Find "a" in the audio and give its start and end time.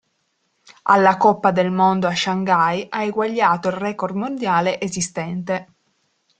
2.07-2.15